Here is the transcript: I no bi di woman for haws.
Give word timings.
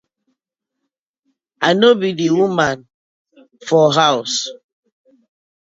I 1.67 1.69
no 1.79 1.89
bi 1.99 2.09
di 2.17 2.27
woman 2.37 2.77
for 3.67 3.87
haws. 3.97 4.33